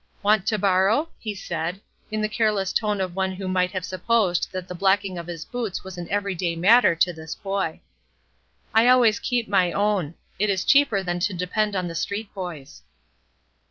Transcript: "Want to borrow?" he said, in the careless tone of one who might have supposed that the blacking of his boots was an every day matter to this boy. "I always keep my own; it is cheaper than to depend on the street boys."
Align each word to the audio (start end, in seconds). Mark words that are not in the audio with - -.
"Want 0.23 0.47
to 0.47 0.57
borrow?" 0.57 1.09
he 1.19 1.35
said, 1.35 1.79
in 2.09 2.21
the 2.21 2.27
careless 2.27 2.73
tone 2.73 2.99
of 2.99 3.15
one 3.15 3.33
who 3.33 3.47
might 3.47 3.69
have 3.71 3.85
supposed 3.85 4.47
that 4.51 4.67
the 4.67 4.73
blacking 4.73 5.19
of 5.19 5.27
his 5.27 5.45
boots 5.45 5.83
was 5.83 5.95
an 5.95 6.09
every 6.09 6.33
day 6.33 6.55
matter 6.55 6.95
to 6.95 7.13
this 7.13 7.35
boy. 7.35 7.81
"I 8.73 8.87
always 8.87 9.19
keep 9.19 9.47
my 9.47 9.71
own; 9.71 10.15
it 10.39 10.49
is 10.49 10.65
cheaper 10.65 11.03
than 11.03 11.19
to 11.19 11.35
depend 11.35 11.75
on 11.75 11.87
the 11.87 11.93
street 11.93 12.33
boys." 12.33 12.81